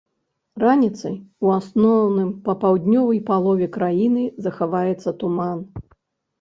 [0.61, 1.17] Раніцай
[1.47, 5.59] у асноўным па паўднёвай палове краіны захаваецца туман.